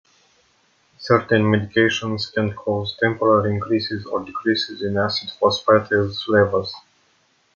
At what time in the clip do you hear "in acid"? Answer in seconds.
4.81-5.29